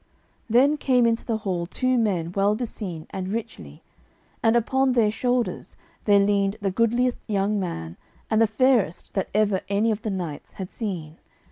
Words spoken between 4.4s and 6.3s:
and upon their shoulders there